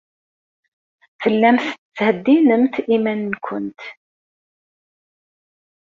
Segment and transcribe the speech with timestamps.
[1.21, 1.65] Tellamt
[1.95, 3.81] tettheddinemt iman-nwent.